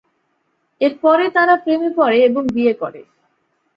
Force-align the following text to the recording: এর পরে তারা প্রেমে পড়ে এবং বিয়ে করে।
এর 0.81 0.93
পরে 1.03 1.25
তারা 1.29 1.53
প্রেমে 1.63 1.89
পড়ে 1.97 2.17
এবং 2.27 2.43
বিয়ে 2.55 2.73
করে। 2.73 3.01